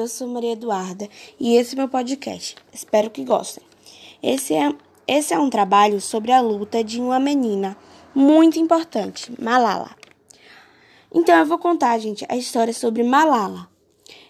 eu 0.00 0.08
sou 0.08 0.26
Maria 0.26 0.52
Eduarda 0.52 1.08
e 1.38 1.54
esse 1.56 1.74
é 1.74 1.78
meu 1.78 1.88
podcast. 1.88 2.56
Espero 2.72 3.10
que 3.10 3.22
gostem. 3.22 3.62
Esse 4.22 4.54
é, 4.54 4.74
esse 5.06 5.34
é 5.34 5.38
um 5.38 5.50
trabalho 5.50 6.00
sobre 6.00 6.32
a 6.32 6.40
luta 6.40 6.82
de 6.82 6.98
uma 7.00 7.20
menina 7.20 7.76
muito 8.14 8.58
importante, 8.58 9.30
Malala. 9.40 9.90
Então 11.12 11.36
eu 11.36 11.44
vou 11.44 11.58
contar, 11.58 11.98
gente, 11.98 12.24
a 12.28 12.36
história 12.36 12.72
sobre 12.72 13.02
Malala. 13.02 13.68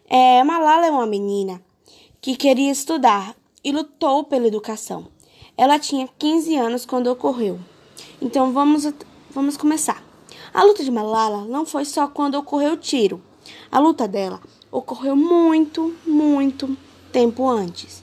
É, 0.09 0.43
Malala 0.43 0.87
é 0.87 0.91
uma 0.91 1.07
menina 1.07 1.62
que 2.21 2.34
queria 2.34 2.73
estudar 2.73 3.37
e 3.62 3.71
lutou 3.71 4.25
pela 4.25 4.48
educação. 4.48 5.07
Ela 5.57 5.79
tinha 5.79 6.09
15 6.18 6.57
anos 6.57 6.84
quando 6.84 7.07
ocorreu. 7.07 7.61
Então 8.21 8.52
vamos, 8.52 8.93
vamos 9.30 9.57
começar. 9.57 10.02
A 10.52 10.64
luta 10.64 10.82
de 10.82 10.91
Malala 10.91 11.45
não 11.45 11.64
foi 11.64 11.84
só 11.84 12.09
quando 12.09 12.34
ocorreu 12.34 12.73
o 12.73 12.77
tiro. 12.77 13.23
A 13.71 13.79
luta 13.79 14.07
dela 14.07 14.41
ocorreu 14.71 15.17
muito, 15.17 15.95
muito 16.07 16.77
tempo 17.12 17.48
antes. 17.48 18.03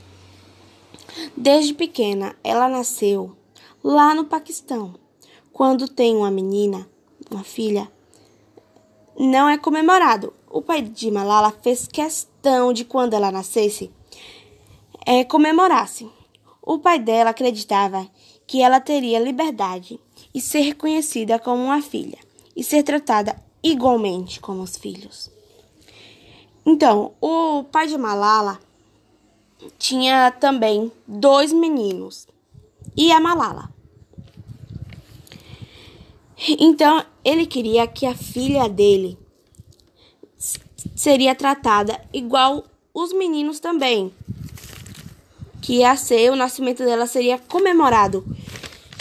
Desde 1.36 1.74
pequena, 1.74 2.36
ela 2.44 2.68
nasceu 2.68 3.36
lá 3.84 4.14
no 4.14 4.26
Paquistão. 4.26 4.96
Quando 5.52 5.88
tem 5.88 6.16
uma 6.16 6.30
menina, 6.30 6.88
uma 7.32 7.44
filha, 7.44 7.92
não 9.18 9.50
é 9.50 9.58
comemorado. 9.58 10.34
O 10.50 10.62
pai 10.62 10.82
de 10.82 11.10
Malala 11.10 11.52
fez 11.62 11.88
questão 11.88 12.72
de 12.72 12.86
quando 12.86 13.14
ela 13.14 13.32
nascesse, 13.32 13.92
é, 15.06 15.24
comemorasse. 15.24 16.10
O 16.62 16.80
pai 16.80 17.00
dela 17.00 17.32
acreditava 17.32 18.08
que 18.46 18.62
ela 18.62 18.80
teria 18.80 19.20
liberdade 19.20 20.00
e 20.34 20.40
ser 20.40 20.62
reconhecida 20.62 21.40
como 21.40 21.64
uma 21.64 21.82
filha 21.82 22.18
e 22.56 22.64
ser 22.64 22.84
tratada 22.84 23.36
igualmente 23.64 24.40
como 24.40 24.62
os 24.62 24.78
filhos. 24.78 25.30
Então, 26.66 27.14
o 27.22 27.64
pai 27.64 27.88
de 27.88 27.98
Malala 27.98 28.60
tinha 29.80 30.32
também 30.32 30.92
dois 31.08 31.52
meninos 31.54 32.28
e 32.96 33.12
a 33.12 33.20
Malala. 33.20 33.70
Então, 36.60 37.04
ele 37.24 37.46
queria 37.46 37.88
que 37.88 38.06
a 38.06 38.14
filha 38.14 38.70
dele 38.70 39.18
seria 40.96 41.34
tratada 41.34 42.00
igual 42.14 42.64
os 42.94 43.12
meninos 43.14 43.60
também. 43.60 44.14
Que 45.62 45.80
ia 45.80 45.96
ser, 45.96 46.32
o 46.32 46.36
nascimento 46.36 46.84
dela 46.84 47.08
seria 47.08 47.40
comemorado 47.40 48.26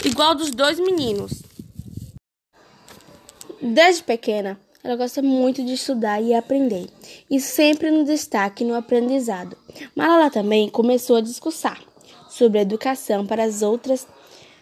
igual 0.03 0.35
dos 0.35 0.51
dois 0.51 0.79
meninos. 0.79 1.46
Desde 3.61 4.03
pequena, 4.03 4.59
ela 4.83 4.95
gosta 4.95 5.21
muito 5.21 5.63
de 5.63 5.73
estudar 5.73 6.21
e 6.21 6.33
aprender, 6.33 6.87
e 7.29 7.39
sempre 7.39 7.89
no 7.89 8.03
destaque 8.03 8.63
no 8.63 8.75
aprendizado. 8.75 9.57
Malala 9.95 10.29
também 10.29 10.69
começou 10.69 11.15
a 11.15 11.21
discursar 11.21 11.81
sobre 12.29 12.59
a 12.59 12.61
educação 12.61 13.25
para 13.25 13.43
as 13.43 13.63
outras 13.63 14.07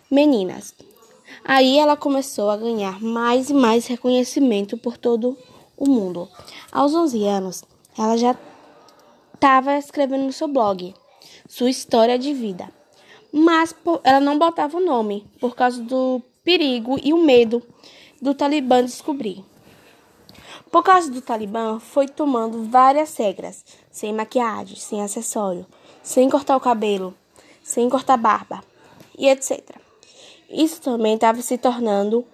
meninas. 0.09 0.73
Aí 1.43 1.77
ela 1.77 1.97
começou 1.97 2.49
a 2.49 2.55
ganhar 2.55 3.01
mais 3.01 3.49
e 3.49 3.53
mais 3.53 3.85
reconhecimento 3.85 4.77
por 4.77 4.97
todo 4.97 5.37
o 5.77 5.89
mundo. 5.89 6.29
Aos 6.71 6.95
11 6.95 7.25
anos, 7.25 7.63
ela 7.97 8.15
já 8.15 8.35
estava 9.33 9.77
escrevendo 9.77 10.23
no 10.23 10.33
seu 10.33 10.47
blog 10.47 10.93
sua 11.49 11.69
história 11.69 12.17
de 12.17 12.33
vida, 12.33 12.69
mas 13.31 13.75
ela 14.03 14.21
não 14.21 14.39
botava 14.39 14.77
o 14.77 14.85
nome 14.85 15.25
por 15.39 15.53
causa 15.53 15.81
do 15.81 16.21
perigo 16.43 16.97
e 17.03 17.11
o 17.11 17.17
medo 17.17 17.61
do 18.21 18.33
Talibã 18.33 18.83
descobrir. 18.83 19.43
Por 20.71 20.83
causa 20.83 21.09
do 21.09 21.21
Talibã, 21.21 21.79
foi 21.79 22.07
tomando 22.07 22.63
várias 22.69 23.15
regras, 23.17 23.63
sem 23.91 24.13
maquiagem, 24.13 24.75
sem 24.75 25.01
acessório, 25.01 25.65
sem 26.03 26.29
cortar 26.29 26.57
o 26.57 26.59
cabelo, 26.59 27.15
sem 27.63 27.89
cortar 27.89 28.17
barba 28.17 28.63
e 29.17 29.27
etc. 29.29 29.61
Isso 30.49 30.81
também 30.81 31.15
estava 31.15 31.41
se 31.41 31.57
tornando 31.57 32.25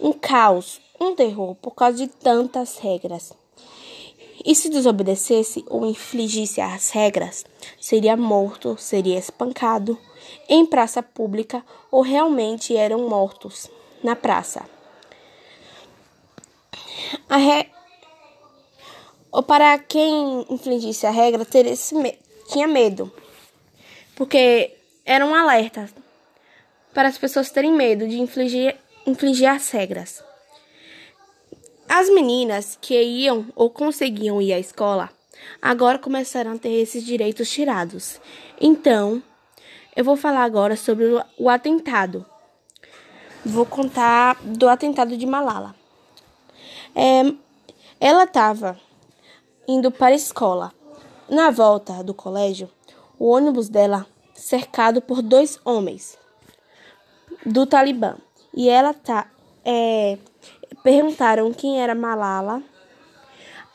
um 0.00 0.12
caos, 0.12 0.80
um 1.00 1.14
terror 1.14 1.54
por 1.56 1.74
causa 1.74 1.98
de 1.98 2.06
tantas 2.08 2.78
regras. 2.78 3.32
E 4.44 4.54
se 4.54 4.68
desobedecesse 4.68 5.64
ou 5.68 5.84
infligisse 5.84 6.60
as 6.60 6.90
regras, 6.90 7.44
seria 7.80 8.16
morto, 8.16 8.76
seria 8.78 9.18
espancado 9.18 9.98
em 10.48 10.64
praça 10.64 11.02
pública 11.02 11.64
ou 11.90 12.02
realmente 12.02 12.76
eram 12.76 13.08
mortos 13.08 13.68
na 14.02 14.14
praça. 14.14 14.77
Re 17.38 17.70
ou 19.30 19.42
para 19.42 19.78
quem 19.78 20.46
infligisse 20.50 21.06
a 21.06 21.10
regra 21.10 21.44
teria 21.44 21.74
me 21.92 22.18
tinha 22.50 22.66
medo, 22.66 23.12
porque 24.16 24.74
era 25.04 25.24
um 25.24 25.34
alerta 25.34 25.88
para 26.94 27.08
as 27.08 27.18
pessoas 27.18 27.50
terem 27.50 27.72
medo 27.72 28.08
de 28.08 28.18
infligir, 28.18 28.76
infligir 29.06 29.48
as 29.48 29.70
regras. 29.70 30.24
As 31.88 32.08
meninas 32.10 32.76
que 32.80 33.00
iam 33.00 33.46
ou 33.54 33.70
conseguiam 33.70 34.40
ir 34.42 34.52
à 34.52 34.58
escola 34.58 35.10
agora 35.60 35.98
começaram 35.98 36.52
a 36.52 36.58
ter 36.58 36.72
esses 36.72 37.04
direitos 37.04 37.50
tirados. 37.50 38.20
Então, 38.60 39.22
eu 39.94 40.04
vou 40.04 40.16
falar 40.16 40.44
agora 40.44 40.76
sobre 40.76 41.04
o 41.38 41.48
atentado. 41.48 42.24
Vou 43.44 43.64
contar 43.64 44.36
do 44.42 44.68
atentado 44.68 45.16
de 45.16 45.26
Malala. 45.26 45.77
É, 47.00 47.32
ela 48.00 48.24
estava 48.24 48.76
indo 49.68 49.88
para 49.88 50.08
a 50.08 50.16
escola. 50.16 50.72
Na 51.28 51.48
volta 51.48 52.02
do 52.02 52.12
colégio, 52.12 52.68
o 53.16 53.28
ônibus 53.28 53.68
dela 53.68 54.04
cercado 54.34 55.00
por 55.00 55.22
dois 55.22 55.60
homens 55.64 56.18
do 57.46 57.64
Talibã. 57.66 58.16
E 58.52 58.68
ela 58.68 58.92
tá 58.92 59.30
é, 59.64 60.18
perguntaram 60.82 61.52
quem 61.52 61.80
era 61.80 61.94
Malala. 61.94 62.60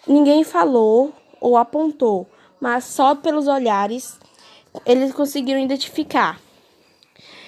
Ninguém 0.06 0.44
falou 0.44 1.14
ou 1.40 1.56
apontou, 1.56 2.28
mas 2.60 2.84
só 2.84 3.16
pelos 3.16 3.48
olhares 3.48 4.20
eles 4.86 5.14
conseguiram 5.14 5.62
identificar. 5.62 6.42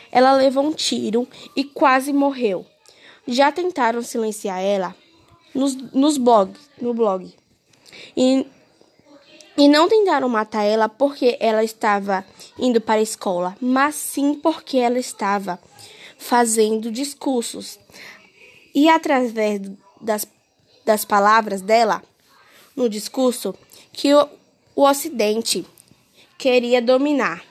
Ela 0.10 0.32
levou 0.32 0.64
um 0.64 0.72
tiro 0.72 1.28
e 1.54 1.66
quase 1.66 2.14
morreu. 2.14 2.66
Já 3.28 3.52
tentaram 3.52 4.02
silenciar 4.02 4.62
ela 4.62 4.96
nos, 5.56 5.76
nos 5.94 6.18
blogs, 6.18 6.60
no 6.80 6.94
blog. 6.94 7.34
E, 8.16 8.46
e 9.58 9.68
não 9.68 9.88
tentaram 9.88 10.28
matar 10.28 10.64
ela 10.64 10.90
porque 10.90 11.38
ela 11.40 11.64
estava 11.64 12.26
indo 12.60 12.82
para 12.82 13.00
a 13.00 13.04
escola, 13.04 13.58
mas 13.62 13.96
sim 13.96 14.36
porque 14.36 14.78
ela 14.78 15.00
estava 15.00 15.60
fazendo 16.18 16.92
discursos. 16.92 17.80
E 18.74 18.90
através 18.90 19.62
das, 20.02 20.28
das 20.84 21.06
palavras 21.06 21.62
dela 21.62 22.04
no 22.76 22.90
discurso, 22.90 23.56
que 23.94 24.14
o, 24.14 24.28
o 24.76 24.84
Ocidente 24.84 25.66
queria 26.38 26.82
dominar. 26.82 27.44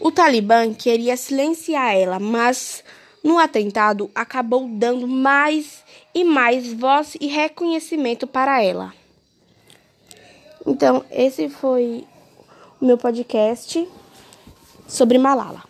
O 0.00 0.10
Talibã 0.10 0.74
queria 0.74 1.16
silenciar 1.16 1.94
ela, 1.94 2.18
mas 2.18 2.82
no 3.26 3.40
atentado 3.40 4.08
acabou 4.14 4.68
dando 4.68 5.08
mais 5.08 5.82
e 6.14 6.22
mais 6.22 6.72
voz 6.72 7.16
e 7.20 7.26
reconhecimento 7.26 8.24
para 8.24 8.62
ela. 8.62 8.94
Então, 10.64 11.04
esse 11.10 11.48
foi 11.48 12.06
o 12.80 12.86
meu 12.86 12.96
podcast 12.96 13.84
sobre 14.86 15.18
Malala. 15.18 15.64